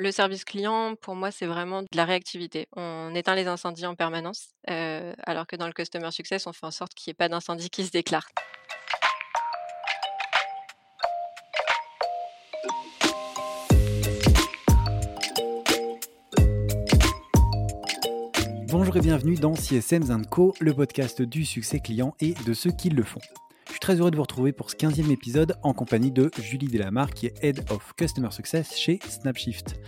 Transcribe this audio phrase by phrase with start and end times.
[0.00, 2.68] Le service client, pour moi, c'est vraiment de la réactivité.
[2.76, 6.66] On éteint les incendies en permanence, heu, alors que dans le customer success, on fait
[6.66, 8.28] en sorte qu'il y ait pas d'incendie qui se déclare.
[18.68, 22.90] Bonjour et bienvenue dans CSM Co, le podcast du succès client et de ceux qui
[22.90, 23.20] le font.
[23.78, 27.12] Suis très heureux de vous retrouver pour ce 15e épisode en compagnie de Julie Delamar,
[27.12, 29.78] qui est Head of Customer Success chez Snapshift.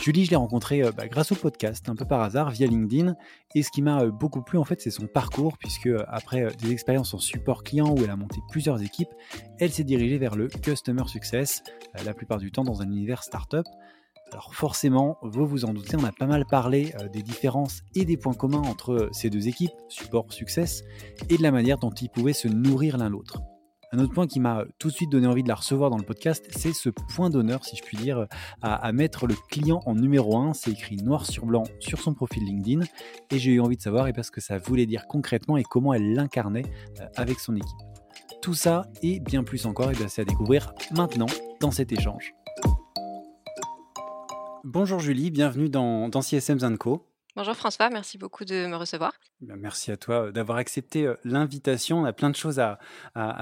[0.00, 3.16] Julie, je l'ai rencontrée euh, bah, grâce au podcast, un peu par hasard, via LinkedIn.
[3.56, 6.54] Et ce qui m'a euh, beaucoup plu, en fait, c'est son parcours, puisque euh, après
[6.62, 9.10] des expériences en support client où elle a monté plusieurs équipes,
[9.58, 11.64] elle s'est dirigée vers le Customer Success,
[12.04, 13.66] la plupart du temps dans un univers startup.
[14.32, 18.16] Alors forcément, vous vous en doutez, on a pas mal parlé des différences et des
[18.16, 20.82] points communs entre ces deux équipes, support, success,
[21.28, 23.42] et de la manière dont ils pouvaient se nourrir l'un l'autre.
[23.94, 26.02] Un autre point qui m'a tout de suite donné envie de la recevoir dans le
[26.02, 28.26] podcast, c'est ce point d'honneur, si je puis dire,
[28.62, 30.54] à, mettre le client en numéro 1.
[30.54, 32.86] C'est écrit noir sur blanc sur son profil LinkedIn.
[33.30, 35.92] Et j'ai eu envie de savoir et parce que ça voulait dire concrètement et comment
[35.92, 36.64] elle l'incarnait
[37.16, 37.68] avec son équipe.
[38.40, 41.26] Tout ça et bien plus encore, c'est à découvrir maintenant
[41.60, 42.32] dans cet échange.
[44.64, 47.04] Bonjour Julie, bienvenue dans, dans CSM Co.
[47.34, 49.12] Bonjour François, merci beaucoup de me recevoir.
[49.40, 51.98] Ben, merci à toi euh, d'avoir accepté euh, l'invitation.
[51.98, 52.78] On a plein de choses à,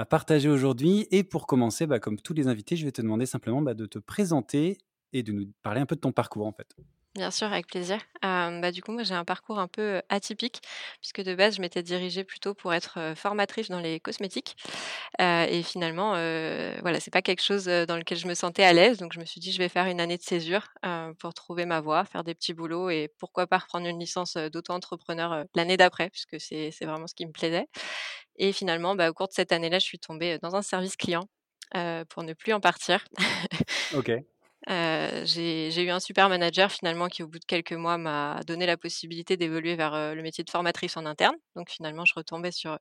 [0.09, 1.09] partager aujourd'hui.
[1.11, 3.85] Et pour commencer, bah, comme tous les invités, je vais te demander simplement bah, de
[3.85, 4.79] te présenter
[5.13, 6.75] et de nous parler un peu de ton parcours en fait.
[7.17, 7.99] Bien sûr, avec plaisir.
[8.23, 10.61] bah, du coup, moi, j'ai un parcours un peu atypique,
[11.01, 14.55] puisque de base, je m'étais dirigée plutôt pour être formatrice dans les cosmétiques.
[15.19, 16.11] et finalement,
[16.83, 18.99] voilà, c'est pas quelque chose dans lequel je me sentais à l'aise.
[18.99, 20.69] Donc, je me suis dit, je vais faire une année de césure
[21.19, 25.45] pour trouver ma voie, faire des petits boulots et pourquoi pas reprendre une licence d'auto-entrepreneur
[25.57, 27.67] l'année d'après, puisque c'est vraiment ce qui me plaisait.
[28.37, 31.25] Et finalement, bah, au cours de cette année-là, je suis tombée dans un service client
[32.09, 33.05] pour ne plus en partir.
[33.91, 34.11] ok
[34.69, 38.77] j'ai eu un super manager finalement qui, au bout de quelques mois, m'a donné la
[38.77, 41.35] possibilité d'évoluer vers le métier de formatrice en interne.
[41.57, 42.79] Donc finalement, je retombais sur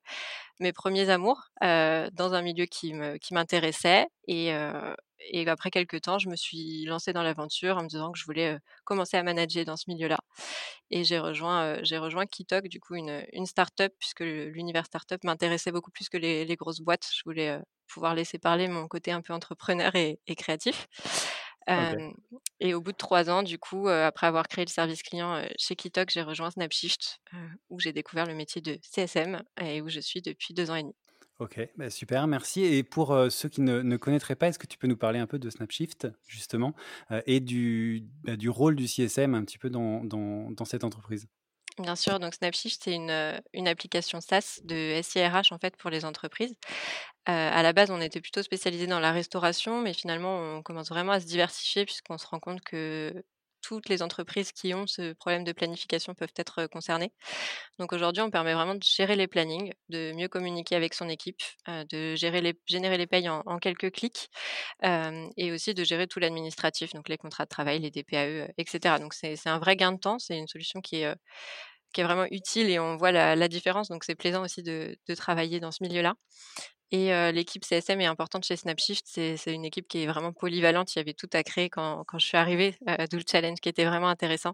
[0.59, 2.93] mes premiers amours dans un milieu qui
[3.31, 4.07] m'intéressait.
[4.27, 4.51] Et,
[5.47, 8.57] après quelques temps, je me suis lancée dans l'aventure en me disant que je voulais
[8.83, 10.19] commencer à manager dans ce milieu-là.
[10.91, 15.71] Et j'ai rejoint, j'ai rejoint Kitok, du coup une, une start-up, puisque l'univers start-up m'intéressait
[15.71, 17.07] beaucoup plus que les, grosses boîtes.
[17.13, 20.87] Je voulais pouvoir laisser parler mon côté un peu entrepreneur et créatif
[22.59, 25.75] et au bout de trois ans, du coup, après avoir créé le service client chez
[25.75, 27.19] Kitok, j'ai rejoint Snapshift,
[27.69, 30.83] où j'ai découvert le métier de CSM et où je suis depuis deux ans et
[30.83, 30.95] demi.
[31.39, 32.63] Ok, bah, super, merci.
[32.63, 35.39] Et pour ceux qui ne, connaîtraient pas, est-ce que tu peux nous parler un peu
[35.39, 36.75] de Snapshift, justement,
[37.25, 41.27] et du, bah, du rôle du CSM un petit peu dans, dans, dans cette entreprise?
[41.79, 46.53] Bien sûr, donc Snapshift, c'est une, application SaaS de SIRH en fait pour les entreprises.
[47.25, 51.13] à la base, on était plutôt spécialisé dans la restauration, mais finalement, on commence vraiment
[51.13, 53.23] à se diversifier puisqu'on se rend compte que
[53.61, 57.11] toutes les entreprises qui ont ce problème de planification peuvent être concernées.
[57.77, 61.41] Donc aujourd'hui, on permet vraiment de gérer les plannings, de mieux communiquer avec son équipe,
[61.67, 64.29] de gérer générer les payes en, quelques clics
[64.83, 68.99] et aussi de gérer tout l'administratif, donc les contrats de travail, les DPAE, etc.
[68.99, 71.15] Donc c'est un vrai gain de temps, c'est une solution qui est
[71.93, 73.89] qui est vraiment utile et on voit la, différence.
[73.89, 76.15] Donc c'est plaisant aussi de, travailler dans ce milieu-là.
[76.91, 79.05] Et l'équipe CSM est importante chez Snapshift.
[79.07, 80.95] C'est une équipe qui est vraiment polyvalente.
[80.95, 82.75] Il y avait tout à créer quand, quand je suis arrivée,
[83.11, 84.53] d'où le challenge qui était vraiment intéressant.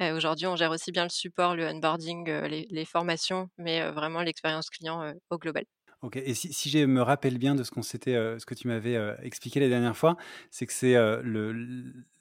[0.00, 5.14] Aujourd'hui, on gère aussi bien le support, le onboarding, les, formations, mais vraiment l'expérience client
[5.30, 5.64] au global.
[6.02, 9.58] Ok, et si, je me rappelle bien de ce, qu'on ce que tu m'avais expliqué
[9.58, 10.16] la dernière fois,
[10.50, 11.52] c'est que c'est le,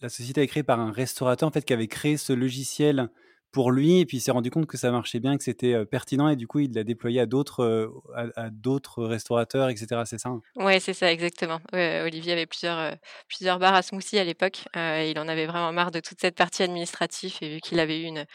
[0.02, 3.10] la société a créé par un restaurateur en fait, qui avait créé ce logiciel
[3.54, 6.28] pour lui et puis il s'est rendu compte que ça marchait bien, que c'était pertinent
[6.28, 10.02] et du coup il l'a déployé à d'autres à, d'autres restaurateurs, etc.
[10.06, 10.42] C'est ça hein?
[10.56, 11.60] Ouais, c'est ça exactement.
[11.72, 12.98] Olivier avait plusieurs
[13.30, 14.64] plusieurs bars à smoothie à l'époque.
[14.76, 18.02] et il en avait vraiment marre de toute cette partie administrative et vu qu'il avait
[18.02, 18.26] eu une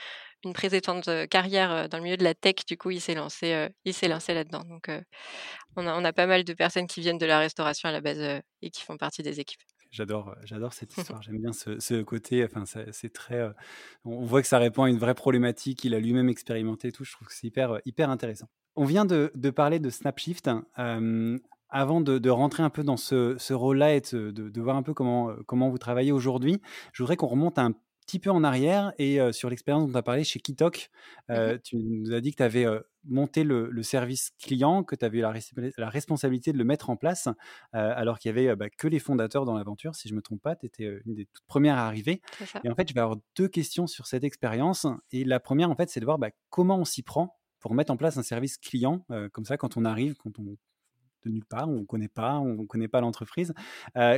[0.44, 3.92] une précédente carrière dans le milieu de la tech, du coup il s'est lancé il
[3.92, 4.62] s'est lancé là-dedans.
[4.64, 4.88] Donc
[5.76, 8.20] on a pas mal de personnes qui viennent de la restauration à la base
[8.62, 9.60] et qui font partie des équipes.
[9.90, 11.22] J'adore, j'adore cette histoire.
[11.22, 12.44] J'aime bien ce, côté.
[12.44, 13.50] Enfin, c'est très.
[14.04, 15.84] on voit que ça répond à une vraie problématique.
[15.84, 17.04] Il a lui-même expérimenté et tout.
[17.04, 18.48] Je trouve que c'est hyper, hyper intéressant.
[18.76, 20.50] On vient de, parler de Snapshift.
[21.70, 25.34] avant de, rentrer un peu dans ce, rôle-là et de, de, voir un peu comment,
[25.46, 26.60] comment vous travaillez aujourd'hui,
[26.92, 27.72] je voudrais qu'on remonte un
[28.06, 30.90] petit peu en arrière et sur l'expérience dont tu as parlé chez Kitok.
[31.28, 32.66] Mmh tu nous as dit que tu avais
[33.08, 35.32] monté le, service client, que tu avais la,
[35.76, 37.28] la, responsabilité de le mettre en place,
[37.72, 39.94] alors qu'il y avait bah, que les fondateurs dans l'aventure.
[39.94, 42.20] Si je ne me trompe pas, tu étais une des toutes premières à arriver.
[42.64, 44.86] Et en fait, je vais avoir deux questions sur cette expérience.
[45.10, 47.92] Et la première, en fait, c'est de voir bah, comment on s'y prend pour mettre
[47.92, 50.56] en place un service client comme ça quand on arrive, quand on
[51.24, 53.52] de nulle part, on ne connaît pas, on ne connaît pas l'entreprise.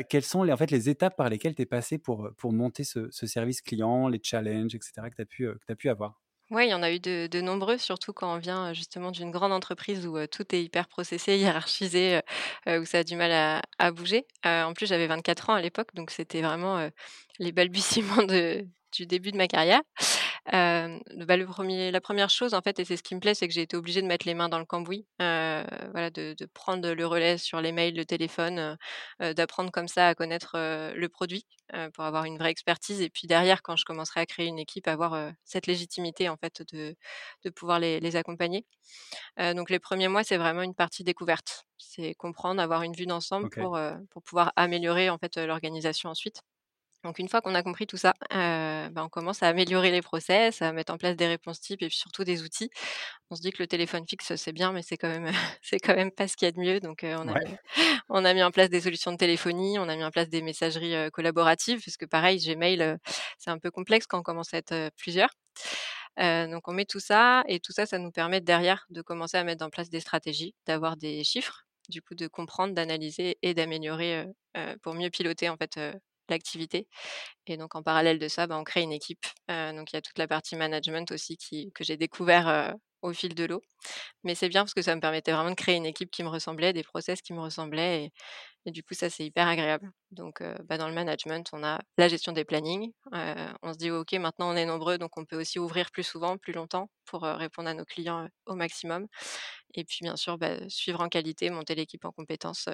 [0.09, 2.85] quelles sont les, en fait, les étapes par lesquelles tu es passé pour, pour monter
[2.85, 6.21] ce, service client, les challenges, etc., que tu as pu avoir?
[6.51, 9.31] Oui, il y en a eu de, de nombreux, surtout quand on vient justement d'une
[9.31, 12.21] grande entreprise où tout est hyper processé, hiérarchisé,
[12.67, 14.27] où ça a du mal à, à bouger.
[14.45, 16.91] en plus, j'avais 24 ans à l'époque, donc c'était vraiment
[17.39, 19.81] les balbutiements de, du début de ma carrière.
[20.53, 23.35] Euh, bah, le premier, la première chose, en fait, et c'est ce qui me plaît,
[23.35, 26.35] c'est que j'ai été obligée de mettre les mains dans le cambouis, euh, voilà, de,
[26.39, 28.77] de, prendre le relais sur les mails, le téléphone,
[29.23, 31.47] euh, d'apprendre comme ça à connaître le produit
[31.95, 33.01] pour avoir une vraie expertise.
[33.01, 36.63] Et puis derrière, quand je commencerai à créer une équipe, avoir cette légitimité, en fait,
[36.73, 36.97] de,
[37.45, 38.67] de pouvoir les, les accompagner.
[39.39, 41.65] donc les premiers mois, c'est vraiment une partie découverte.
[41.79, 43.79] C'est comprendre, avoir une vue d'ensemble pour,
[44.11, 46.43] pour pouvoir améliorer en fait l'organisation ensuite.
[47.05, 50.03] Donc une fois qu'on a compris tout ça, euh, bah, on commence à améliorer les
[50.03, 52.71] process, à mettre en place des réponses types et puis surtout des outils.
[53.31, 55.31] On se dit que le téléphone fixe c'est bien, mais c'est quand même
[55.63, 56.81] c'est quand même pas ce qu'il y a de mieux.
[56.81, 57.35] Donc on, a
[58.11, 60.43] on a mis en place des solutions de téléphonie, on a mis en place des
[60.43, 62.99] messageries collaboratives parce que pareil Gmail
[63.39, 65.31] c'est un peu complexe quand on commence à être plusieurs.
[66.19, 69.45] donc on met tout ça et tout ça, ça nous permet derrière de commencer à
[69.45, 74.27] mettre en place des stratégies, d'avoir des chiffres, du coup de comprendre, d'analyser et d'améliorer
[74.83, 75.79] pour mieux piloter en fait
[76.31, 76.89] l'activité.
[77.47, 79.27] Et donc en parallèle de ça, bah, on crée une équipe.
[79.49, 83.35] donc il y a toute la partie management aussi qui, que j'ai découvert au fil
[83.35, 83.63] de l'eau.
[84.25, 86.29] Mais c'est bien parce que ça me permettait vraiment de créer une équipe qui me
[86.29, 88.13] ressemblait, des process qui me ressemblaient.
[88.67, 89.91] Et, du coup, ça, c'est hyper agréable.
[90.11, 92.93] Donc bah, dans le management, on a la gestion des plannings.
[93.13, 96.37] on se dit, OK, maintenant on est nombreux, donc on peut aussi ouvrir plus souvent,
[96.39, 99.07] plus longtemps pour répondre à nos clients au maximum.
[99.75, 102.69] Et puis bien sûr, bah, suivre en qualité, monter l'équipe en compétences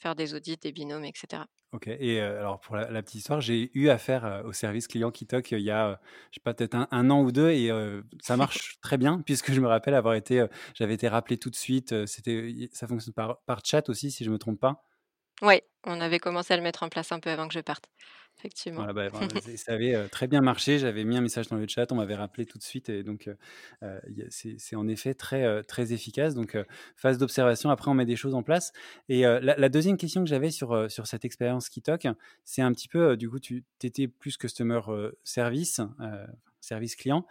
[0.00, 1.42] faire des audits, des binômes, etc.
[1.72, 5.60] Ok, et alors pour la, petite histoire, j'ai eu affaire au service client Kitok il
[5.60, 6.00] y a,
[6.30, 7.70] je sais pas, peut-être un, an ou deux, et
[8.20, 10.44] ça marche très bien, puisque je me rappelle avoir été,
[10.74, 14.30] j'avais été rappelé tout de suite, c'était, ça fonctionne par, par chat aussi, si je
[14.30, 14.82] me trompe pas.
[15.42, 17.88] Oui, on avait commencé à le mettre en place un peu avant que je parte
[18.40, 18.92] effectivement.
[18.92, 19.08] Bah,
[19.56, 20.78] ça avait très bien marché.
[20.78, 22.88] J'avais mis un message dans le chat, on m'avait rappelé tout de suite.
[22.88, 23.30] Et donc,
[24.30, 26.34] c'est en effet très, très efficace.
[26.34, 26.56] Donc,
[26.96, 28.72] phase d'observation, après, on met des choses en place.
[29.08, 32.08] Et la, deuxième question que j'avais sur, sur cette expérience Kitok,
[32.44, 34.80] c'est un petit peu, du coup, tu étais plus customer
[35.24, 35.80] service,
[36.60, 37.26] service client.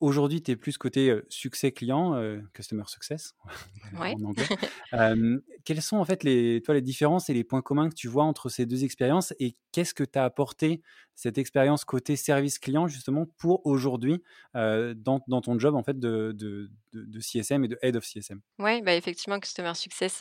[0.00, 2.20] Aujourd'hui, tu es plus côté succès client,
[2.52, 3.34] customer success
[3.96, 4.44] en anglais.
[5.64, 8.24] quelles sont en fait les, toi, les différences et les points communs que tu vois
[8.24, 10.82] entre ces deux expériences et qu'est-ce que t'as apporté
[11.14, 14.22] cette expérience côté service client justement pour aujourd'hui
[14.54, 18.40] dans, dans, ton job en fait de, de, de, CSM et de head of CSM
[18.58, 20.20] Oui, bah effectivement, customer success,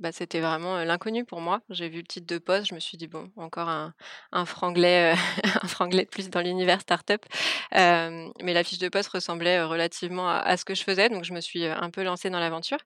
[0.00, 1.62] bah, c'était vraiment l'inconnu pour moi.
[1.70, 3.94] J'ai vu le titre de poste, je me suis dit bon, encore un,
[4.32, 5.14] un franglais,
[5.62, 7.24] un franglais de plus dans l'univers startup.
[7.72, 11.40] Mais la fiche de poste ressemblait relativement à, ce que je faisais, donc je me
[11.40, 12.78] suis un peu lancée dans l'aventure.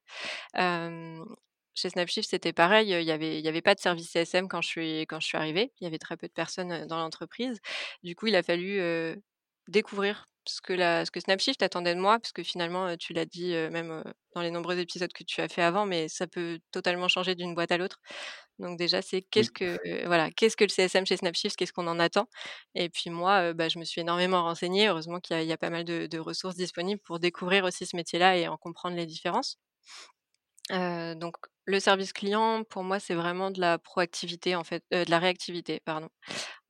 [1.74, 2.90] chez Snapshift, c'était pareil.
[2.90, 5.38] Il y avait, y avait pas de service CSM quand je suis quand je suis
[5.38, 5.72] arrivée.
[5.80, 7.60] Il y avait très peu de personnes dans l'entreprise.
[8.02, 8.80] Du coup, il a fallu
[9.68, 13.26] découvrir ce que, la, ce que Snapshift attendait de moi, parce que finalement, tu l'as
[13.26, 14.02] dit même
[14.34, 17.54] dans les nombreux épisodes que tu as fait avant, mais ça peut totalement changer d'une
[17.54, 17.98] boîte à l'autre.
[18.58, 21.98] Donc déjà, c'est qu'est-ce que voilà, qu'est-ce que le CSM chez Snapshift, qu'est-ce qu'on en
[21.98, 22.28] attend?
[22.74, 24.88] Et puis moi, bah, je me suis énormément renseignée.
[24.88, 28.48] Heureusement qu'il y, a pas mal de, ressources disponibles pour découvrir aussi ce métier-là et
[28.48, 29.58] en comprendre les différences.
[30.70, 31.36] Donc
[31.66, 35.80] le service client, pour moi, c'est vraiment de la proactivité, en fait, de la réactivité,
[35.84, 36.08] pardon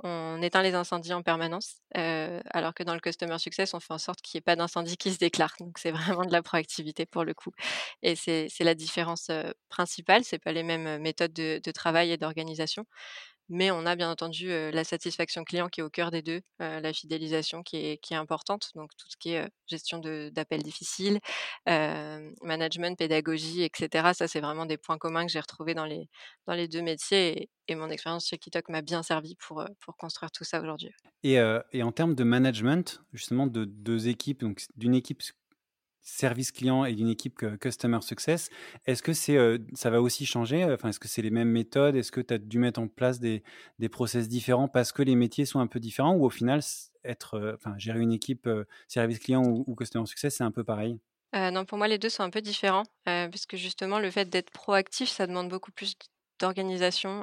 [0.02, 3.98] on éteint les incendies en permanence, alors que dans le customer success, on fait en
[3.98, 5.54] sorte qu'il n'y ait pas d'incendie qui se déclare.
[5.60, 7.52] Donc c'est vraiment de la proactivité pour le coup.
[8.02, 9.30] Et c'est la différence
[9.68, 10.24] principale.
[10.24, 12.86] C'est pas les mêmes méthodes de travail et d'organisation.
[13.50, 16.92] Mais on a bien entendu la satisfaction client qui est au cœur des deux, la
[16.92, 21.18] fidélisation qui est, importante, donc tout ce qui est gestion d'appels difficiles,
[21.66, 24.10] management, pédagogie, etc.
[24.14, 26.08] Ça, c'est vraiment des points communs que j'ai retrouvés dans les,
[26.68, 30.60] deux métiers et, mon expérience chez Kitok m'a bien servi pour, pour construire tout ça
[30.60, 30.90] aujourd'hui.
[31.22, 31.38] Et,
[31.72, 35.22] et, en termes de management, justement, de deux équipes, donc d'une équipe
[36.02, 38.50] service client et d'une équipe customer success.
[38.86, 39.38] Est-ce que c'est,
[39.74, 40.64] ça va aussi changer?
[40.64, 41.96] Enfin, est-ce que c'est les mêmes méthodes?
[41.96, 43.42] Est-ce que tu as dû mettre en place des,
[43.78, 46.60] des process différents parce que les métiers sont un peu différents ou au final,
[47.04, 48.48] être, enfin, gérer une équipe
[48.88, 50.98] service client ou, customer success, c'est un peu pareil?
[51.32, 54.50] Non, pour moi, les deux sont un peu différents, parce que justement, le fait d'être
[54.50, 55.94] proactif, ça demande beaucoup plus
[56.40, 57.22] d'organisation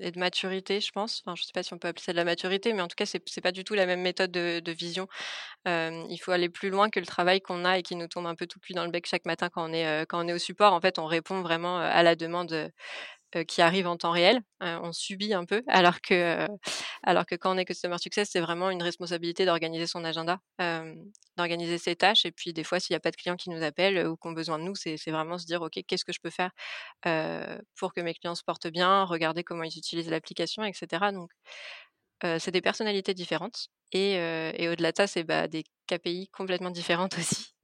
[0.00, 1.22] et de maturité, je pense.
[1.24, 2.88] Enfin, je ne sais pas si on peut appeler ça de la maturité, mais en
[2.88, 5.08] tout cas, c'est n'est pas du tout la même méthode de, vision.
[5.66, 8.34] il faut aller plus loin que le travail qu'on a et qui nous tombe un
[8.34, 10.38] peu tout cuit dans le bec chaque matin quand on est quand on est au
[10.38, 10.72] support.
[10.72, 12.70] En fait, on répond vraiment à la demande
[13.42, 14.40] qui arrive en temps réel.
[14.60, 16.46] on subit un peu, alors que,
[17.02, 20.38] alors que quand on est customer success, c'est vraiment une responsabilité d'organiser son agenda,
[21.36, 22.24] d'organiser ses tâches.
[22.24, 24.28] Et puis des fois, s'il n'y a pas de clients qui nous appellent ou qui
[24.28, 26.50] ont besoin de nous, c'est vraiment se dire, OK, qu'est-ce que je peux faire
[27.76, 31.06] pour que mes clients se portent bien, regarder comment ils utilisent l'application, etc.
[31.12, 31.30] Donc,
[32.38, 33.68] c'est des personnalités différentes.
[33.92, 34.16] Et,
[34.68, 37.54] au-delà de ça, c'est bah, des KPI complètement différentes aussi.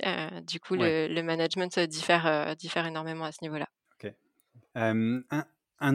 [0.42, 3.68] du coup, le, management diffère, diffère énormément à ce niveau-là.
[3.94, 4.12] Ok.
[4.74, 5.22] un,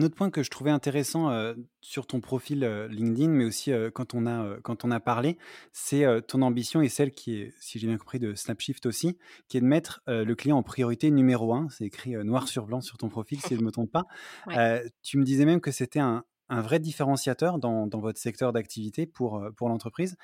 [0.02, 4.56] autre point que je trouvais intéressant sur ton profil LinkedIn, mais aussi quand, on a,
[4.62, 5.38] quand on a parlé,
[5.72, 9.16] c'est ton ambition et celle qui est, si j'ai bien compris, de Snapshift aussi,
[9.48, 11.68] qui est de mettre le client en priorité numéro un.
[11.70, 14.06] C'est écrit noir sur blanc sur ton profil, si je ne me trompe pas.
[15.02, 19.44] tu me disais même que c'était un, un vrai différenciateur dans, votre secteur d'activité pour,
[19.56, 20.16] pour l'entreprise.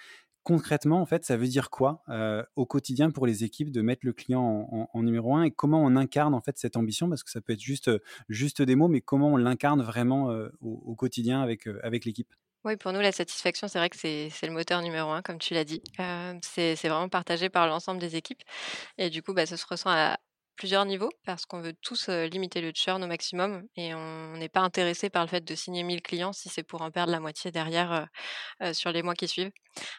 [0.44, 2.02] Concrètement, en fait, ça veut dire quoi
[2.56, 5.94] au quotidien pour les équipes de mettre le client en, numéro un et comment on
[5.96, 7.08] incarne en fait cette ambition?
[7.08, 7.90] Parce que ça peut être juste,
[8.28, 12.32] juste des mots, mais comment on l'incarne vraiment au, quotidien avec, avec l'équipe?
[12.64, 15.54] Oui, pour nous, la satisfaction, c'est vrai que c'est le moteur numéro un, comme tu
[15.54, 15.82] l'as dit.
[16.42, 18.42] c'est vraiment partagé par l'ensemble des équipes.
[18.98, 20.18] Et du coup, bah, ça se ressent à,
[20.62, 24.60] plusieurs niveaux parce qu'on veut tous limiter le churn au maximum et on n'est pas
[24.60, 27.50] intéressé par le fait de signer 1000 clients si c'est pour en perdre la moitié
[27.50, 28.06] derrière
[28.72, 29.50] sur les mois qui suivent.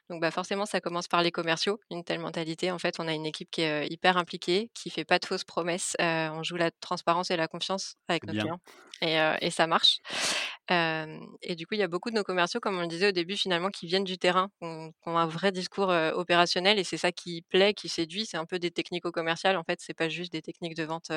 [0.10, 2.72] Donc bah forcément ça commence par les commerciaux, une telle mentalité.
[2.72, 5.44] En fait, on a une équipe qui est hyper impliquée, qui fait pas de fausses
[5.44, 5.98] promesses.
[6.00, 8.62] on joue la transparence et la confiance avec nos clients
[9.02, 9.98] et, et, ça marche.
[10.70, 13.12] Et du coup, il y a beaucoup de nos commerciaux, comme on le disait au
[13.12, 17.12] début, finalement, qui viennent du terrain, qui ont, un vrai discours opérationnel et c'est ça
[17.12, 18.26] qui plaît, qui séduit.
[18.26, 19.58] C'est un peu des technico-commerciales.
[19.58, 21.12] En fait, c'est pas juste des techniques de vente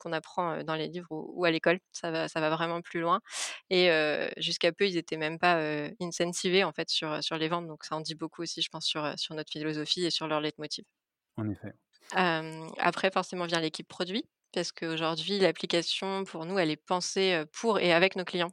[0.00, 1.80] qu'on apprend dans les livres ou, à l'école.
[1.92, 3.20] Ça va, ça va vraiment plus loin.
[3.70, 3.90] Et
[4.36, 5.60] jusqu'à peu, ils étaient même pas
[6.00, 7.66] incentivés en fait sur, sur les ventes.
[7.66, 10.40] Donc ça en dit beaucoup aussi, je pense, sur, sur notre philosophie et sur leur
[10.40, 10.84] leitmotiv.
[11.36, 11.74] En effet.
[12.12, 17.92] après, forcément, vient l'équipe produit parce qu'aujourd'hui, l'application, pour nous, elle est pensée pour et
[17.92, 18.52] avec nos clients.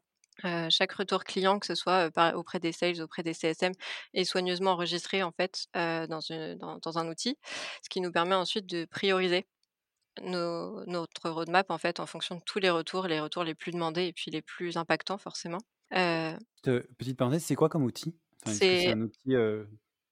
[0.70, 3.74] chaque retour client, que ce soit auprès des sales, auprès des CSM,
[4.14, 7.38] est soigneusement enregistré en fait dans, dans, un outil,
[7.84, 9.46] ce qui nous permet ensuite de prioriser
[10.22, 14.06] notre roadmap en fait en fonction de tous les retours, les retours les plus demandés
[14.06, 15.60] et puis les plus impactants forcément.
[15.92, 18.16] petite parenthèse, c'est quoi comme outil?
[18.46, 19.36] C'est un outil.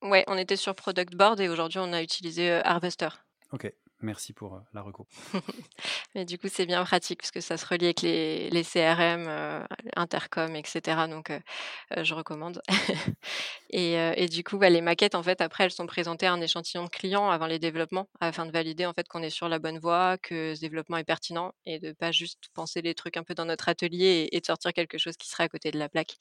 [0.03, 3.09] Ouais, on était sur Product Board et aujourd'hui on a utilisé Harvester.
[3.51, 3.71] Ok.
[4.01, 5.07] Merci pour la reco.
[6.15, 9.65] Mais du coup, c'est bien pratique parce que ça se relie avec les, les CRM,
[9.95, 11.07] Intercom, etc.
[11.09, 11.31] Donc,
[11.95, 12.61] je recommande.
[13.69, 16.83] et, et, du coup, les maquettes, en fait, après, elles sont présentées à un échantillon
[16.85, 19.79] de clients avant les développements, afin de valider en fait qu'on est sur la bonne
[19.79, 23.33] voie, que ce développement est pertinent et de pas juste penser les trucs un peu
[23.33, 26.15] dans notre atelier et, de sortir quelque chose qui serait à côté de la plaque.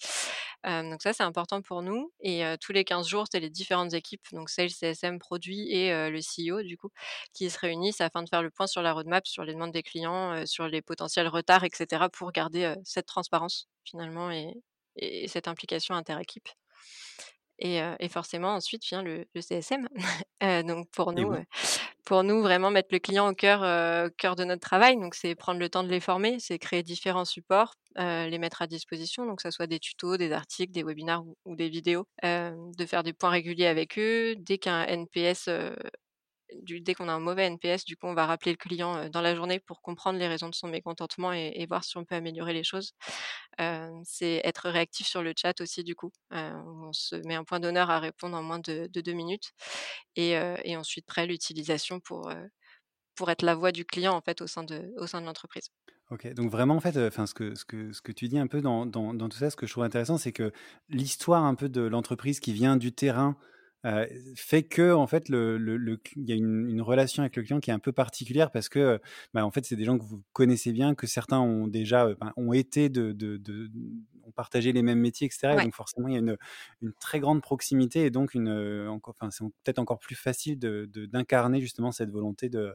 [0.64, 2.12] donc ça, c'est important pour nous.
[2.20, 6.20] Et tous les 15 jours, c'est les différentes équipes, donc Sales, CSM, produit et le
[6.20, 6.90] CEO, du coup,
[7.32, 9.82] qui seraient réunissent afin de faire le point sur la roadmap, sur les demandes des
[9.82, 14.54] clients, sur les potentiels retards, etc., pour garder cette transparence finalement et,
[15.28, 16.48] cette implication inter-équipe.
[17.58, 19.88] Et, forcément, ensuite vient le, CSM.
[20.66, 21.34] donc pour nous,
[22.04, 23.60] pour nous, vraiment mettre le client au cœur,
[24.16, 24.96] cœur de notre travail.
[24.96, 28.66] Donc c'est prendre le temps de les former, c'est créer différents supports, les mettre à
[28.66, 32.86] disposition, donc que ce soit des tutos, des articles, des webinaires ou, des vidéos, de
[32.86, 34.34] faire des points réguliers avec eux.
[34.36, 35.48] Dès qu'un NPS
[36.52, 39.34] dès qu'on a un mauvais NPS, du coup, on va rappeler le client dans la
[39.34, 42.64] journée pour comprendre les raisons de son mécontentement et, voir si on peut améliorer les
[42.64, 42.92] choses.
[44.04, 46.12] c'est être réactif sur le chat aussi, du coup.
[46.30, 49.52] on se met un point d'honneur à répondre en moins de, deux minutes.
[50.16, 50.36] Et,
[50.76, 52.30] ensuite, prêt l'utilisation pour,
[53.14, 55.70] pour être la voix du client, en fait, au sein de, au sein de l'entreprise.
[56.10, 58.60] Ok, donc vraiment, en fait, ce, que, ce, que, ce que tu dis un peu
[58.60, 60.52] dans, dans, dans tout ça, ce que je trouve intéressant, c'est que
[60.88, 63.36] l'histoire un peu de l'entreprise qui vient du terrain,
[63.86, 67.60] euh, fait que en fait le, le, il y a une, relation avec le client
[67.60, 69.00] qui est un peu particulière parce que
[69.32, 72.52] bah, en fait c'est des gens que vous connaissez bien que certains ont déjà ont
[72.52, 73.70] été de, de, de,
[74.24, 76.36] ont partagé les mêmes métiers etc donc forcément il y a une,
[76.82, 78.48] une, très grande proximité et donc une
[79.02, 82.72] enfin c'est peut-être encore plus facile d'incarner justement cette volonté de,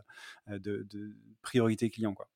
[0.47, 2.27] de, priorité client quoi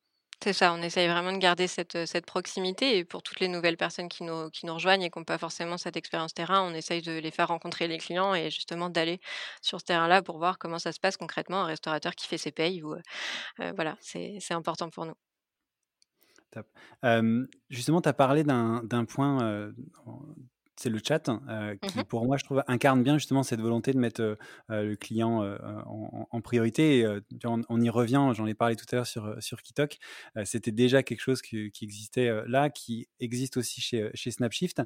[0.43, 3.77] c'est ça, on essaye vraiment de garder cette, cette proximité et pour toutes les nouvelles
[3.77, 6.73] personnes qui nous, qui nous rejoignent et qui n'ont pas forcément cette expérience terrain, on
[6.73, 9.19] essaye de les faire rencontrer les clients et justement d'aller
[9.61, 12.51] sur ce terrain-là pour voir comment ça se passe concrètement, un restaurateur qui fait ses
[12.51, 12.95] payes ou
[13.75, 15.15] voilà, c'est important pour nous.
[16.51, 16.67] Top.
[17.69, 19.73] justement, tu as parlé d'un point
[20.77, 23.93] c'est le chat euh, qui, mmh pour moi, je trouve, incarne bien justement cette volonté
[23.93, 24.35] de mettre euh,
[24.69, 25.43] euh, le client
[25.85, 26.99] en, priorité.
[26.99, 27.07] Et,
[27.45, 29.97] on, y revient, j'en ai parlé tout à l'heure sur, sur Kitok.
[30.43, 34.81] C'était déjà quelque chose qui, existait là, qui existe aussi chez, chez Snapshift.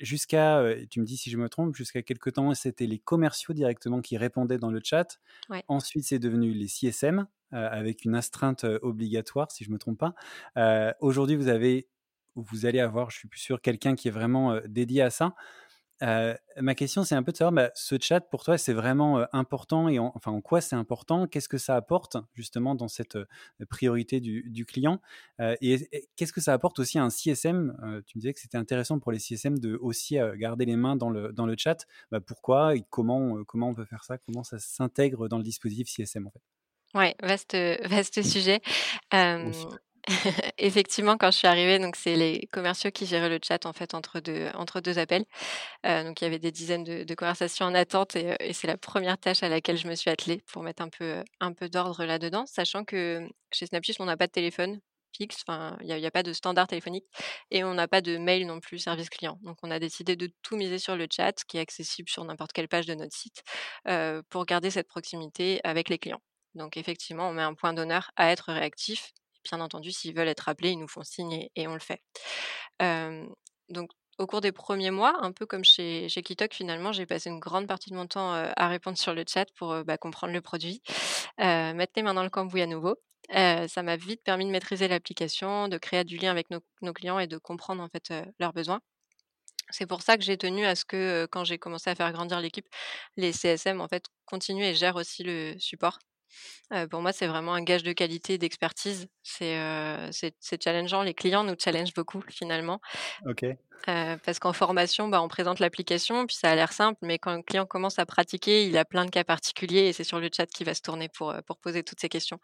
[0.00, 4.00] jusqu'à, tu me dis si je me trompe, jusqu'à quelques temps, c'était les commerciaux directement
[4.00, 5.18] qui répondaient dans le chat.
[5.66, 10.94] Ensuite, c'est devenu les CSM avec une astreinte obligatoire, si je ne me trompe pas.
[11.00, 11.88] Aujourd'hui, vous avez,
[12.34, 15.34] vous allez avoir, je suis plus sûr, quelqu'un qui est vraiment dédié à ça.
[16.00, 19.88] Ma question, c'est un peu de savoir, bah, ce chat pour toi, c'est vraiment important
[19.88, 21.26] et en, enfin en quoi c'est important?
[21.26, 23.18] Qu'est-ce que ça apporte justement dans cette
[23.68, 25.00] priorité du, client?
[25.60, 29.00] Et, qu'est-ce que ça apporte aussi à un CSM Tu me disais que c'était intéressant
[29.00, 31.86] pour les CSM de aussi garder les mains dans le, dans le chat.
[32.12, 34.18] Bah, pourquoi et comment, comment on peut faire ça?
[34.18, 36.42] Comment ça s'intègre dans le dispositif CSM en fait?
[36.94, 38.60] Ouais, vaste, vaste sujet.
[40.58, 43.94] Effectivement, quand je suis arrivée, donc c'est les commerciaux qui géraient le chat en fait
[43.94, 45.24] entre deux entre deux appels.
[45.86, 48.76] Euh, donc il y avait des dizaines de, conversations en attente et, et c'est la
[48.76, 52.04] première tâche à laquelle je me suis attelée pour mettre un peu un peu d'ordre
[52.04, 54.80] là-dedans, sachant que chez Snapchat on n'a pas de téléphone
[55.16, 57.06] fixe, enfin il n'y a, pas de standard téléphonique
[57.50, 59.38] et on n'a pas de mail non plus service client.
[59.42, 62.52] Donc on a décidé de tout miser sur le chat qui est accessible sur n'importe
[62.52, 63.42] quelle page de notre site
[63.88, 66.22] euh, pour garder cette proximité avec les clients.
[66.54, 69.12] Donc effectivement, on met un point d'honneur à être réactif
[69.56, 72.02] bien entendu, s'ils veulent être appelés, ils nous font signe et, on le fait.
[73.68, 77.38] donc, au cours des premiers mois, un peu comme chez, Kitok, finalement, j'ai passé une
[77.38, 80.82] grande partie de mon temps à répondre sur le chat pour bah, comprendre le produit,
[81.38, 82.96] mettre les mains dans le cambouis à nouveau.
[83.30, 87.28] ça m'a vite permis de maîtriser l'application, de créer du lien avec nos, clients et
[87.28, 88.80] de comprendre en fait leurs besoins.
[89.70, 92.40] C'est pour ça que j'ai tenu à ce que quand j'ai commencé à faire grandir
[92.40, 92.66] l'équipe,
[93.16, 95.98] les CSM en fait continuent et gèrent aussi le support
[96.90, 99.08] pour moi, c'est vraiment un gage de qualité et d'expertise.
[99.22, 99.58] C'est,
[100.12, 101.02] c'est challengeant.
[101.02, 102.80] Les clients nous challengent beaucoup finalement.
[103.26, 103.44] OK.
[103.86, 107.42] parce qu'en formation, bah, on présente l'application, puis ça a l'air simple, mais quand le
[107.42, 110.46] client commence à pratiquer, il a plein de cas particuliers et c'est sur le chat
[110.46, 112.38] qu'il va se tourner pour, pour poser toutes ces questions.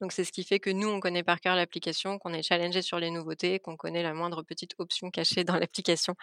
[0.00, 2.82] Donc c'est ce qui fait que nous, on connaît par cœur l'application, qu'on est challengé
[2.82, 6.14] sur les nouveautés, qu'on connaît la moindre petite option cachée dans l'application.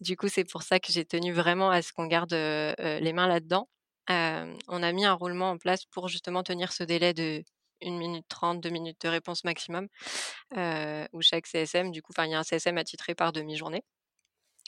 [0.00, 3.28] Du coup, c'est pour ça que j'ai tenu vraiment à ce qu'on garde les mains
[3.28, 3.68] là-dedans
[4.08, 7.42] on a mis un roulement en place pour justement tenir ce délai de
[7.82, 9.88] 1 minute 30, 2 minutes de réponse maximum,
[11.12, 13.82] où chaque CSM, du coup, il y a un CSM attitré par demi-journée.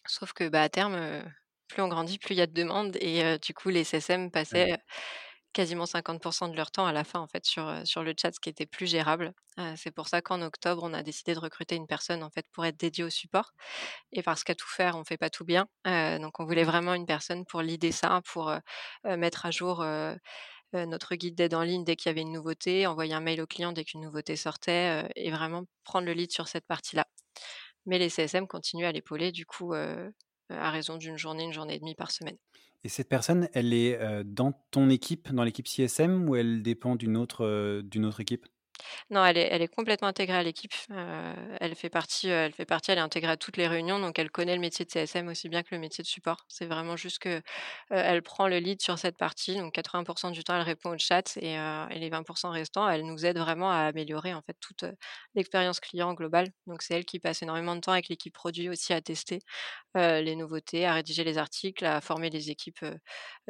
[0.06, 1.22] Sauf que bah, à terme,
[1.68, 4.78] plus on grandit, plus il y a de demandes et du coup, les CSM passaient
[5.52, 8.40] quasiment 50% de leur temps à la fin en fait sur, sur le chat, ce
[8.40, 9.32] qui était plus gérable.
[9.76, 12.64] c'est pour ça qu'en octobre, on a décidé de recruter une personne en fait pour
[12.64, 13.52] être dédiée au support.
[14.12, 15.66] Et parce qu'à tout faire, on fait pas tout bien.
[15.84, 18.52] donc on voulait vraiment une personne pour l'idée ça, pour
[19.04, 19.84] mettre à jour
[20.74, 23.46] notre guide d'aide en ligne dès qu'il y avait une nouveauté, envoyer un mail au
[23.46, 27.06] client dès qu'une nouveauté sortait et vraiment prendre le lead sur cette partie-là.
[27.86, 31.78] Mais les CSM continuent à l'épauler du coup à raison d'une journée, une journée et
[31.78, 32.36] demie par semaine.
[32.84, 37.16] Et cette personne, elle est dans ton équipe, dans l'équipe CSM, ou elle dépend d'une
[37.16, 38.46] autre, d'une autre équipe?
[39.10, 40.74] Non, elle est complètement intégrée à l'équipe.
[41.60, 44.30] elle fait partie, elle fait partie, elle est intégrée à toutes les réunions, donc elle
[44.30, 46.44] connaît le métier de CSM aussi bien que le métier de support.
[46.48, 47.42] C'est vraiment juste que,
[47.90, 51.36] elle prend le lead sur cette partie, donc 80% du temps, elle répond au chat
[51.38, 51.56] et
[51.98, 54.84] les 20% restants, elle nous aide vraiment à améliorer, en fait, toute,
[55.34, 56.48] l'expérience client globale.
[56.66, 59.40] Donc c'est elle qui passe énormément de temps avec l'équipe produit aussi à tester,
[59.94, 62.84] les nouveautés, à rédiger les articles, à former les équipes,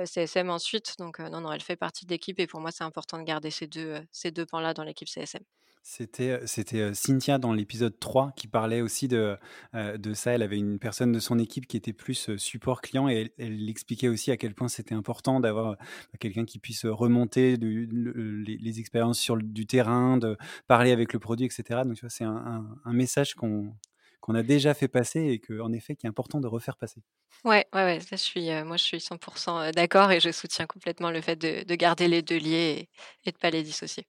[0.04, 0.94] CSM ensuite.
[0.98, 3.50] Donc non, non, elle fait partie de l'équipe et pour moi, c'est important de garder
[3.50, 5.42] ces deux ces 2 pans-là dans l'équipe CSM.
[5.90, 9.38] C'était, c'était Cynthia dans l'épisode 3 qui parlait aussi de,
[9.72, 10.33] de ça.
[10.33, 14.09] Elle avait une personne de son équipe qui était plus support client et elle, expliquait
[14.09, 15.76] aussi à quel point c'était important d'avoir
[16.20, 21.81] quelqu'un qui puisse remonter les, expériences sur du terrain, de parler avec le produit, etc.
[21.87, 23.74] Donc, tu vois, c'est un, un, message qu'on,
[24.20, 27.00] qu'on a déjà fait passer et que, en effet, qui est important de refaire passer.
[27.46, 31.11] Ouais, ouais, ouais, ça, je suis, moi, je suis 100% d'accord et je soutiens complètement
[31.11, 32.88] le fait de, de garder les deux liés
[33.24, 34.07] et, et de ne pas les dissocier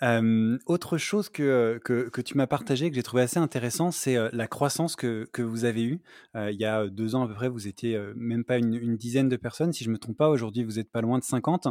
[0.00, 4.46] autre chose que, que, que tu m'as partagé, que j'ai trouvé assez intéressant, c'est la
[4.46, 6.00] croissance que, que vous avez eue.
[6.34, 9.28] il y a deux ans à peu près, vous étiez même pas une, une, dizaine
[9.28, 10.28] de personnes, si je me trompe pas.
[10.28, 11.68] Aujourd'hui, vous êtes pas loin de 50.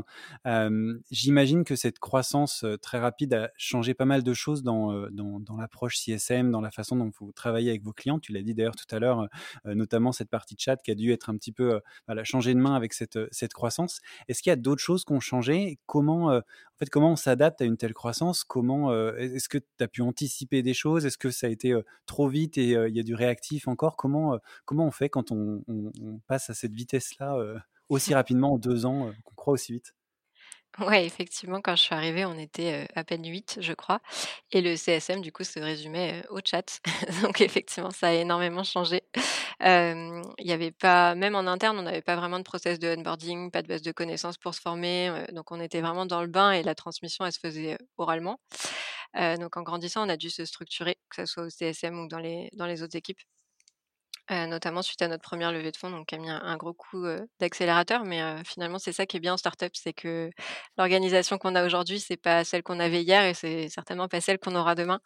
[1.11, 5.57] J'imagine que cette croissance très rapide a changé pas mal de choses dans, dans, dans
[5.57, 8.19] l'approche CSM, dans la façon dont vous travaillez avec vos clients.
[8.19, 9.27] Tu l'as dit d'ailleurs tout à l'heure,
[9.65, 12.59] notamment cette partie de chat qui a dû être un petit peu voilà, changer de
[12.59, 14.01] main avec cette, cette croissance.
[14.27, 15.79] Est-ce qu'il y a d'autres choses qui ont changé?
[15.85, 16.41] Comment, en
[16.79, 18.43] fait, comment on s'adapte à une telle croissance?
[18.43, 21.05] Comment est-ce que tu as pu anticiper des choses?
[21.05, 23.95] Est-ce que ça a été trop vite et il y a du réactif encore?
[23.95, 25.63] Comment comment on fait quand on,
[26.27, 27.37] passe à cette vitesse-là
[27.89, 29.93] aussi rapidement en deux ans qu'on croit aussi vite?
[30.79, 33.99] Ouais, effectivement, quand je suis arrivée, on était à peine 8, je crois.
[34.51, 36.81] Et le CSM, du coup, se résumait au chat.
[37.23, 39.01] Donc, effectivement, ça a énormément changé.
[39.59, 43.51] Il y avait pas, même en interne, on n'avait pas vraiment de process de onboarding,
[43.51, 45.25] pas de base de connaissances pour se former.
[45.33, 48.39] donc, on était vraiment dans le bain et la transmission, elle se faisait oralement.
[49.39, 52.19] donc, en grandissant, on a dû se structurer, que ce soit au CSM ou dans
[52.19, 53.19] les, dans les autres équipes.
[54.29, 56.73] notamment suite à notre première levée de fonds, donc qui a mis un un gros
[56.73, 57.05] coup,
[57.39, 58.03] d'accélérateur.
[58.05, 60.29] Mais, finalement, c'est ça qui est bien en start-up, c'est que
[60.77, 64.39] l'organisation qu'on a aujourd'hui, c'est pas celle qu'on avait hier et c'est certainement pas celle
[64.39, 64.99] qu'on aura demain.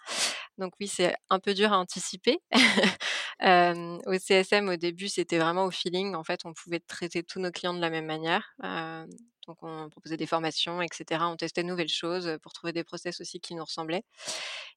[0.58, 2.40] Donc oui, c'est un peu dur à anticiper.
[3.42, 6.16] Hem, au CSM, au début, c'était vraiment au feeling.
[6.16, 8.54] En fait, on pouvait traiter tous nos clients de la même manière.
[8.64, 9.08] Hem,
[9.48, 11.30] donc on proposait des formations et cetera.
[11.30, 14.04] On testait de nouvelles choses, pour trouver des process aussi qui nous ressemblaient.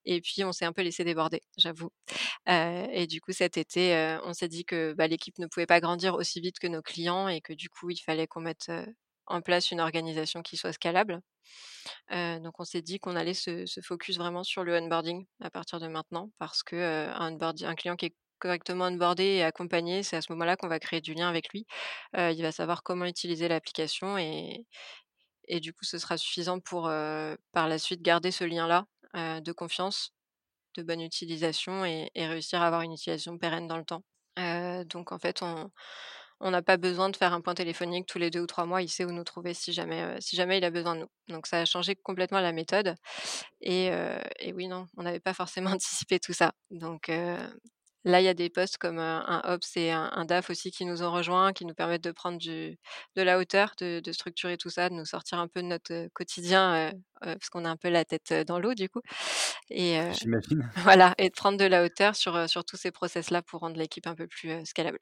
[0.07, 1.91] Et puis on s'est un peu laissé déborder, j'avoue.
[2.49, 5.81] Heu et du coup cet été, on s'est dit que, bah, l'équipe ne pouvait pas
[5.81, 8.73] grandir aussi vite que nos clients et que du coup il fallait qu'on mette,
[9.29, 11.21] en place une organisation qui soit scalable.
[12.13, 15.51] Heu, donc on s'est dit qu'on allait se se focus vraiment sur le onboarding à
[15.51, 16.77] partir de maintenant parce que,
[17.17, 20.79] un un client qui est correctement onboardé et accompagné, c'est à ce moment-là qu'on va
[20.81, 21.67] créer du lien avec lui.
[22.17, 24.67] Heu, il va savoir comment utiliser l'application et
[25.49, 29.41] et du coup ce sera suffisant pour, heu, par la suite garder ce lien-là, heu,
[29.43, 30.13] de confiance,
[30.77, 34.05] de bonne utilisation et réussir à avoir une utilisation pérenne dans le temps.
[34.87, 35.71] Donc en fait on
[36.41, 38.83] on n'a pas besoin de faire un point téléphonique tous les 2 ou 3 mois.
[38.83, 41.09] Il sait où nous trouver si jamais, si jamais il a besoin de nous.
[41.29, 42.97] Donc ça a changé complètement la méthode
[44.43, 46.53] et oui, non, on n'avait pas forcément anticipé tout ça.
[46.71, 47.11] Donc
[48.05, 50.85] là, il y a des postes comme, un Ops et un un DAF aussi qui
[50.85, 52.79] nous ont rejoints, qui nous permettent de prendre du
[53.17, 56.09] de la hauteur, de de structurer tout ça, de nous sortir un peu de notre,
[56.15, 59.01] quotidien, heu, parce qu'on a un peu la tête, dans l'eau du coup
[59.71, 60.71] et heu, J'imagine.
[60.77, 64.07] voilà et de prendre de la hauteur sur, sur tous ces process-là pour rendre l'équipe
[64.07, 64.99] un peu plus, scalable.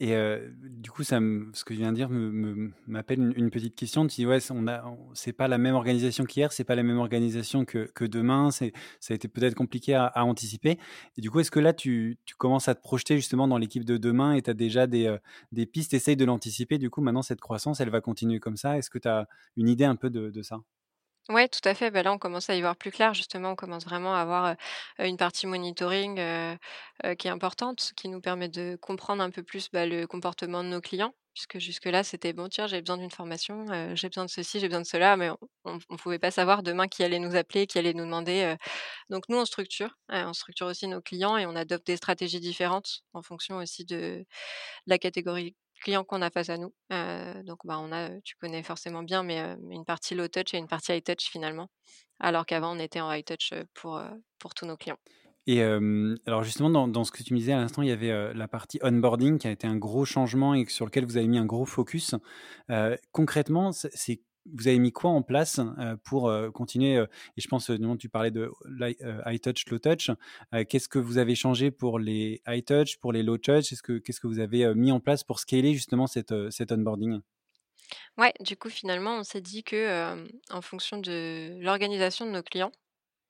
[0.00, 0.12] Et
[0.60, 4.06] du coup, ça me ce que tu viens de dire m'appelle une petite question.
[4.08, 6.98] Tu dis: «Ouais, on a c'est pas la même organisation qu'hier, c'est pas la même
[6.98, 10.78] organisation que que demain, c'est ça a été peut-être compliqué à à anticiper».
[11.16, 13.84] Et du coup, est-ce que là, tu tu commences à te projeter justement dans l'équipe
[13.84, 15.16] de demain et tu as déjà des,
[15.52, 15.90] des pistes?
[15.90, 18.76] Tu essayes de l'anticiper, du coup, maintenant cette croissance, elle va continuer comme ça?
[18.78, 20.60] Est-ce que tu as une idée un peu de de ça?
[21.30, 21.90] Ouais, tout à fait.
[21.90, 23.14] Bah, là, on commence à y voir plus clair.
[23.14, 24.56] Justement, on commence vraiment à avoir,
[24.98, 26.16] une partie monitoring,
[27.18, 30.68] qui est importante, qui nous permet de comprendre un peu plus, bah, le comportement de
[30.68, 31.14] nos clients.
[31.32, 33.64] Puisque jusque-là, c'était: «Bon, tiens, j'ai besoin d'une formation,
[33.96, 35.30] j'ai besoin de ceci, j'ai besoin de cela», mais
[35.64, 38.54] on on pouvait pas savoir demain qui allait nous appeler, qui allait nous demander,
[39.10, 43.02] donc nous, on structure, on structure aussi nos clients et on adopte des stratégies différentes
[43.14, 44.26] en fonction aussi de
[44.86, 46.74] la catégorie client qu'on a face à nous.
[46.92, 50.28] Heu, donc bah, on a, heu, tu connais forcément bien, mais heu, une partie low
[50.28, 51.68] touch et une partie high touch finalement.
[52.20, 54.00] Alors qu'avant on était en high touch, pour,
[54.38, 54.98] pour tous nos clients.
[55.46, 58.32] Et alors justement dans dans ce que tu me disais à l'instant, il y avait,
[58.34, 61.38] la partie onboarding qui a été un gros changement et sur lequel vous avez mis
[61.38, 62.14] un gros focus.
[63.12, 65.60] Concrètement, c'est vous avez mis quoi en place,
[66.04, 68.50] pour, continuer, et je pense, tu parlais de
[69.26, 70.10] high touch, low touch,
[70.68, 73.72] qu'est-ce que vous avez changé pour les high touch, pour les low touch?
[73.72, 76.72] Est-ce que qu'est-ce que vous avez, mis en place pour scaler justement cet, heu, cet
[76.72, 77.20] onboarding?
[78.16, 82.72] Ouais, du coup finalement on s'est dit que, en fonction de l'organisation de nos clients,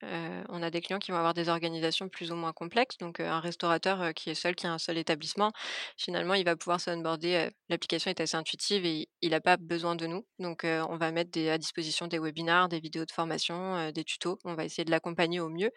[0.05, 3.21] Heu, on a des clients qui vont avoir des organisations plus ou moins complexes, donc
[3.21, 5.53] heu, un restaurateur, heu, qui est seul, qui a un seul établissement,
[5.97, 9.97] finalement, il va pouvoir se-onboarder, heu, l'application est assez intuitive et il n'a pas besoin
[9.97, 10.27] de nous.
[10.39, 14.39] Donc on va mettre des à disposition des webinars, des vidéos de formation, des tutos.
[14.45, 15.71] On va essayer de l'accompagner au mieux.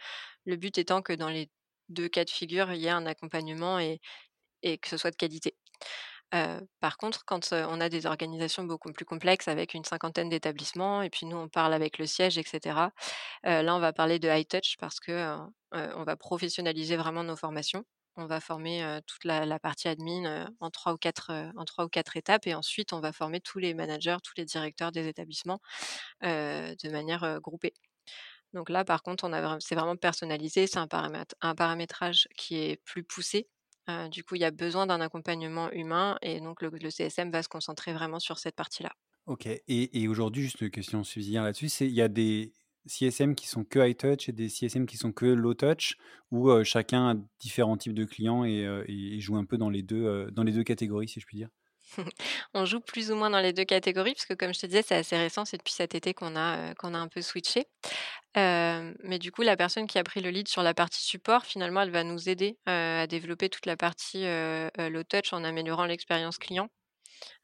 [0.46, 1.50] Le but étant que dans les
[1.90, 3.80] 2 cas de figure, il y ait un accompagnement
[4.64, 5.56] et que ce soit de qualité.
[6.32, 11.10] Par contre, quand, on a des organisations beaucoup plus complexes avec une cinquantaine d'établissements et
[11.10, 12.92] puis nous on parle avec le siège et cetera,
[13.46, 15.38] heu, là on va parler de high touch parce que,
[15.74, 17.86] on va professionnaliser vraiment nos formations.
[18.18, 21.90] On va former, toute la partie admin, en 3 ou 4 heu, en 3 ou
[21.90, 25.62] 4 étapes et ensuite on va former tous les managers, tous les directeurs des établissements,
[26.24, 27.74] de manière, groupée.
[28.54, 30.88] Donc là, par contre, on a c'est vraiment personnalisé, c'est un
[31.42, 33.48] un paramétrage qui est plus poussé.
[33.90, 37.32] Heu, du coup, il y a besoin d'un accompagnement humain et donc le le CSM
[37.32, 38.92] va se concentrer vraiment sur cette partie-là.
[39.26, 39.62] OK et
[40.04, 42.54] et aujourd'hui, juste une question subsidiaire là-dessus, c'est il y a des
[42.86, 45.98] CSM qui sont que high touch et des CSM qui sont que low touch
[46.32, 49.84] ou heu, chacun a différents types de clients et et joue un peu dans les
[49.84, 51.50] 2 heu, dans les 2 catégories, si je puis dire?
[52.54, 54.96] On joue plus ou moins dans les 2 catégories puisque comme je te disais, c'est
[54.96, 57.68] assez récent, c'est depuis cet été qu'on a, qu'on a un peu switché.
[58.38, 61.44] Hem, mais du coup, la personne qui a pris le lead sur la partie support,
[61.46, 65.44] finalement, elle va nous aider, heu, à développer toute la partie, heu, low touch en
[65.44, 66.70] améliorant l'expérience client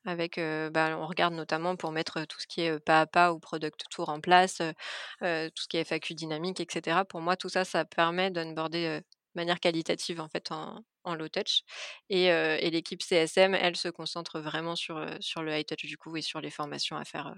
[0.06, 0.38] avec,
[0.73, 3.86] bah, on regarde notamment pour mettre, tout ce qui est, pas à pas ou product
[3.91, 7.06] tour en place, tout ce qui est FAQ dynamique et cetera.
[7.06, 9.03] Pour moi, tout ça, ça permet d'onboarder, de
[9.36, 11.63] manière qualitative, en fait, en low touch
[12.10, 12.29] et
[12.71, 16.51] l'équipe CSM, elle, se concentre vraiment sur, le high touch, du coup et sur les
[16.51, 17.34] formations à faire,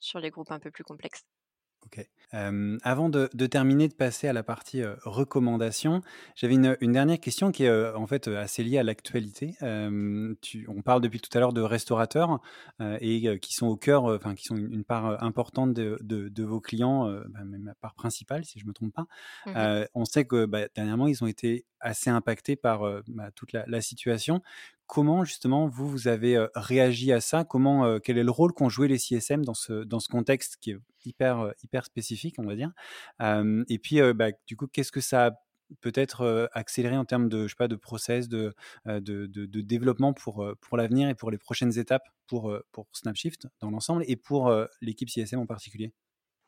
[0.00, 1.22] sur les groupes un peu plus complexes.
[1.86, 2.06] OK.
[2.82, 6.02] Avant de de terminer, de passer à la partie, heu, recommandations,
[6.34, 9.54] j'avais une, une dernière question qui est, en fait, assez liée à l'actualité.
[9.62, 12.40] On parle depuis tout à l'heure de restaurateurs,
[13.00, 16.42] et qui sont au cœur, enfin qui sont une une part, importante de de de
[16.44, 19.06] vos clients, bah, même la part principale si je me trompe pas.
[19.46, 23.64] Mmh on sait que, bah, dernièrement, ils ont été assez impactés par, bah, toute la
[23.68, 24.42] la situation.
[24.86, 27.44] Comment justement vous, vous avez, réagi à ça?
[27.44, 30.72] Comment, quel est le rôle qu'ont joué les CSM dans ce dans ce contexte qui
[30.72, 32.72] est hyper, hyper spécifique, on va dire?
[33.68, 35.30] Et puis, bah, du coup, qu'est-ce que ça a
[35.80, 38.54] peut-être, accéléré en termes de, je sais pas, de process, de,
[38.86, 43.70] de de développement pour, pour l'avenir et pour les prochaines étapes pour, pour Snapshift dans
[43.70, 45.92] l'ensemble et pour, l'équipe CSM en particulier?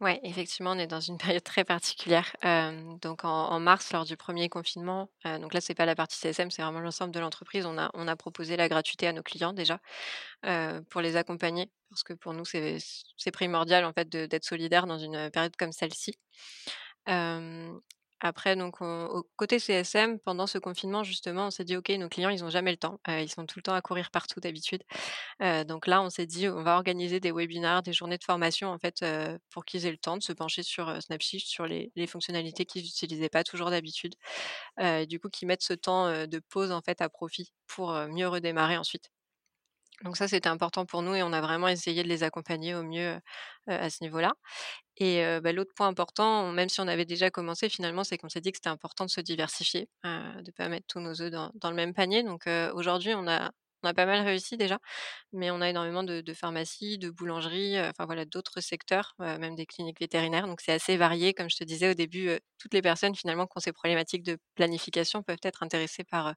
[0.01, 2.37] Ouais, effectivement, on est dans une période très particulière.
[2.43, 6.19] Hem, donc en mars, lors du premier confinement, heu, donc là, c'est pas la partie
[6.19, 7.65] CSM, c'est vraiment l'ensemble de l'entreprise.
[7.65, 9.81] On a on a proposé la gratuité à nos clients déjà,
[10.47, 14.99] heu, pour les accompagner parce que pour nous, c'est primordial, en fait, d'être solidaire dans
[14.99, 16.15] une, période comme celle-ci.
[18.21, 22.09] Après donc on au côté CSM, pendant ce confinement, justement, on s'est dit: «OK, nos
[22.09, 24.41] clients, ils ont jamais le temps, heu, ils sont tout le temps à courir partout
[24.41, 24.83] d'habitude».
[25.43, 28.71] Heu, donc là, on s'est dit: «On va organiser des webinaires, des journées de formation,
[28.71, 31.91] en fait, heu, pour qu'ils aient le temps de se pencher sur, Snapshift, sur les
[32.09, 34.15] fonctionnalités qu'ils n'utilisaient pas toujours d'habitude».
[35.09, 38.77] Du coup, qu'ils mettent ce temps, de pause, en fait, à profit pour, mieux redémarrer
[38.79, 39.09] ensuite.
[40.05, 42.83] Donc ça, c'était important pour nous et on a vraiment essayé de les accompagner au
[42.83, 43.19] mieux,
[43.67, 44.35] à ce niveau-là.
[44.99, 48.41] Et bah, l'autre point important, même si on avait déjà commencé finalement, c'est qu'on s'est
[48.41, 51.71] dit que c'était important de se diversifier, de pas mettre tous nos œufs dans dans
[51.71, 52.23] le même panier.
[52.23, 53.53] Donc aujourd'hui, on a
[53.87, 54.79] on a pas mal réussi déjà,
[55.33, 59.55] mais on a énormément de pharmacies, de boulangeries, heu, enfin voilà, d'autres secteurs, heu, même
[59.57, 60.47] des cliniques vétérinaires.
[60.47, 61.35] Donc c'est assez varié.
[61.35, 64.23] Comme je te disais au début, heu, toutes les personnes finalement qui ont ces problématiques
[64.25, 66.35] de planification peuvent être intéressées par,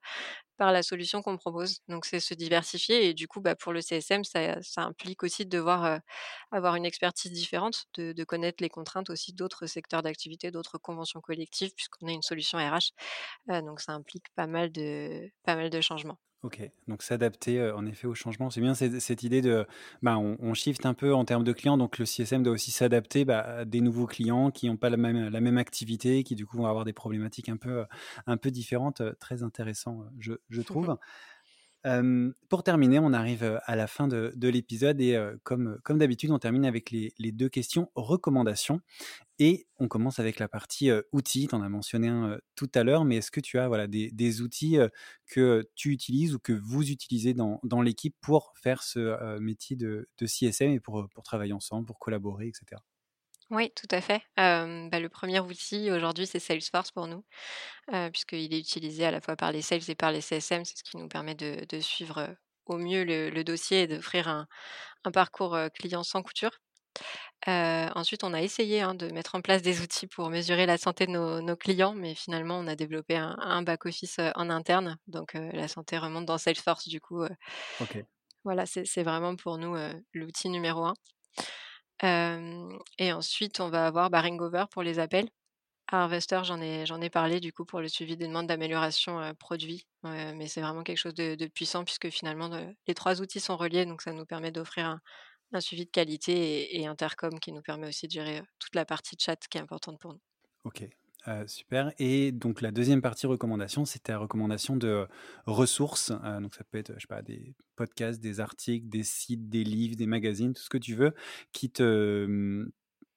[0.58, 1.80] par la solution qu'on propose.
[1.88, 5.50] Donc c'est se diversifier et du coup, bah, pour le CSM, ça implique aussi de
[5.52, 6.00] devoir,
[6.52, 11.22] avoir une expertise différente, de de connaître les contraintes aussi d'autres secteurs d'activité, d'autres conventions
[11.22, 12.92] collectives puisqu'on est une solution RH.
[13.48, 16.20] Donc ça implique pas mal de pas mal de changements.
[16.44, 18.50] OK, donc s'adapter, heu, en effet, au changement.
[18.50, 19.66] C'est bien cette cette idée de,
[20.02, 22.72] bah, on on shift un peu en termes de clients, donc le CSM doit aussi
[22.72, 26.36] s'adapter, bah, à des nouveaux clients qui n'ont pas la même la même activité, qui
[26.36, 27.86] du coup vont avoir des problématiques un peu, heu,
[28.26, 30.98] un peu différentes, très intéressant, heu, je je trouve.
[32.50, 36.66] Pour terminer, on arrive, à la fin de de l'épisode et comme, d'habitude, on termine
[36.66, 38.82] avec les 2 questions recommandations
[39.40, 41.48] et on commence avec la partie, outils.
[41.48, 44.42] Tu en as mentionné un, tout à l'heure, mais est-ce que tu as, voilà, des
[44.42, 44.78] outils,
[45.28, 50.72] que tu utilises ou que vous utilisez dans l'équipe pour faire ce, métier de CSM
[50.72, 52.84] et pour, travailler ensemble, pour collaborer et cetera?
[53.52, 54.22] Oui, tout à fait.
[54.38, 57.26] Bah, le premier outil aujourd'hui, c'est Salesforce pour nous,
[58.12, 60.66] puisqu'il est utilisé à la fois par les sales et par les CSM.
[60.66, 62.36] C'est ce qui nous permet de de suivre,
[62.68, 64.48] au mieux le le dossier et d'offrir un
[65.06, 66.52] un parcours, client sans couture.
[67.48, 71.08] Ensuite, on a essayé, hein, de mettre en place des outils pour mesurer la santé
[71.08, 74.50] de nos nos clients, mais finalement, on a développé un un back office, heu, en
[74.52, 74.98] interne.
[75.08, 77.24] Donc, la santé remonte dans Salesforce du coup,
[78.44, 79.76] voilà, c'est vraiment pour nous,
[80.14, 80.94] l'outil numéro un.
[82.04, 85.30] Et ensuite, on va avoir, bah, Ringover pour les appels.
[85.92, 89.88] Harvester, j'en ai j'en ai parlé du coup pour le suivi des demandes d'amélioration, produit,
[90.04, 92.50] mais c'est vraiment quelque chose de puissant puisque finalement,
[92.88, 95.00] les 3 outils sont reliés, donc ça nous permet d'offrir
[95.54, 96.34] un suivi de qualité
[96.78, 99.62] et et intercom qui nous permet aussi de gérer, toute la partie chat qui est
[99.62, 100.22] importante pour nous.
[100.64, 100.90] OK,
[101.30, 105.08] heu, super et donc la deuxième partie recommandation, c'était la recommandation de
[105.46, 109.50] ressources, heu, donc ça peut être, je sais pas, des podcasts, des articles, des sites,
[109.50, 111.14] des livres, des magazines, tout ce que tu veux,
[111.54, 112.72] qui te, mmh,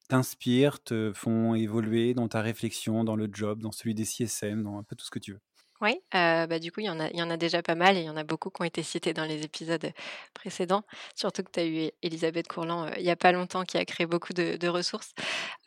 [0.09, 4.79] t'inspirent, te font évoluer dans ta réflexion, dans le job, dans celui des CSM, dans
[4.79, 5.41] un peu tout ce que tu veux.
[5.83, 7.97] Oui, bah, du coup, il y en a il y en a déjà pas mal
[7.97, 9.93] et il y en a beaucoup qui ont été cités dans les épisodes,
[10.33, 10.85] précédents.
[11.17, 14.07] Surtout que tu as eu Élisabeth Courland, il y a pas longtemps qui a créé
[14.07, 15.13] beaucoup de de ressources.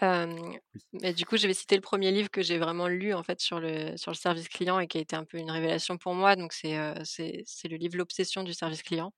[0.02, 3.42] Mais du coup, je vais citer le premier livre que j'ai vraiment lu, en fait,
[3.42, 6.14] sur le sur le service client et qui a été un peu une révélation pour
[6.16, 6.36] moi.
[6.38, 9.12] Donc c'est c'est le livre «L'obsession du service client»,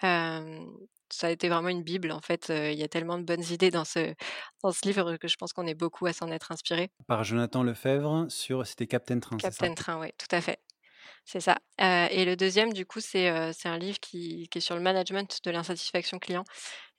[0.00, 3.70] ça a été vraiment une bible, en fait, il y a tellement de bonnes idées
[3.70, 4.14] dans ce
[4.62, 6.90] dans ce livre que je pense qu'on est beaucoup à s'en être inspiré.
[7.06, 9.50] Par Jonathan Lefebvre sur c'était Captain Train, c'est ça?
[9.50, 10.58] Captain Train, ouais, tout à fait.
[11.24, 14.76] C'est ça, et le deuxième du coup c'est, c'est un livre qui qui est sur
[14.76, 16.44] le management de l'insatisfaction client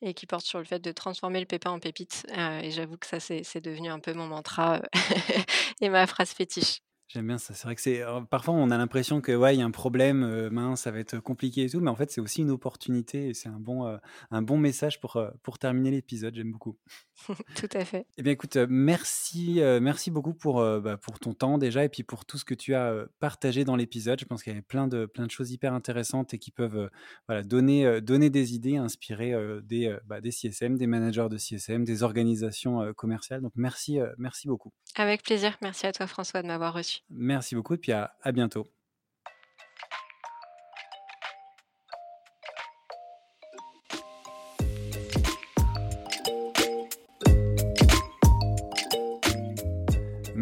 [0.02, 2.28] et qui porte sur le fait de transformer le pépin en pépite,
[2.62, 4.82] et j'avoue que ça c'est devenu un peu mon mantra,
[5.82, 6.82] et ma phrase fétiche.
[7.12, 7.56] J'aime bien ça.
[7.56, 10.22] C'est vrai que c'est parfois on a l'impression que ouais, il y a un problème,
[10.22, 13.30] euh, mince, ça va être compliqué et tout, mais en fait c'est aussi une opportunité
[13.30, 13.98] et c'est un bon, euh,
[14.30, 16.36] un bon message pour, euh, pour terminer l'épisode.
[16.36, 16.78] J'aime beaucoup.
[17.56, 18.06] Tout à fait.
[18.20, 22.26] Eh bien écoute, merci, merci beaucoup pour, bah, pour ton temps déjà et puis pour
[22.26, 24.20] tout ce que tu as partagé dans l'épisode.
[24.20, 26.92] Je pense qu'il y avait plein de, plein de choses hyper intéressantes et qui peuvent
[27.28, 32.04] voilà, donner, donner des idées, inspirer des, bah, des CSM, des managers de CSM, des
[32.04, 33.42] organisations commerciales.
[33.42, 34.72] Donc merci, merci beaucoup.
[34.96, 35.58] Avec plaisir.
[35.62, 36.99] Merci à toi François de m'avoir reçu.
[37.10, 38.68] Merci beaucoup et puis à, à bientôt.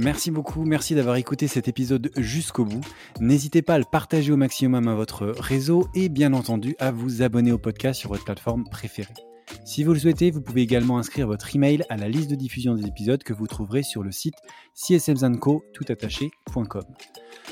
[0.07, 2.85] Merci beaucoup, merci d'avoir écouté cet épisode jusqu'au bout.
[3.19, 7.23] N'hésitez pas à le partager au maximum à votre réseau et bien entendu à vous
[7.23, 9.26] abonner au podcast sur votre plateforme préférée.
[9.67, 12.73] Si vous le souhaitez, vous pouvez également inscrire votre email à la liste de diffusion
[12.73, 14.35] des épisodes que vous trouverez sur le site
[14.73, 16.83] csmzanco.com.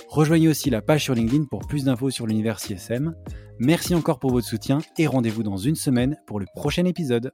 [0.08, 3.14] Rejoignez aussi la page sur LinkedIn pour plus d'infos sur l'univers CSM.
[3.60, 7.34] Merci encore pour votre soutien et rendez-vous dans une semaine pour le prochain épisode.